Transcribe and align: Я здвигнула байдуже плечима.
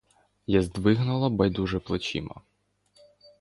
Я 0.47 0.61
здвигнула 0.63 1.29
байдуже 1.29 1.79
плечима. 1.79 2.41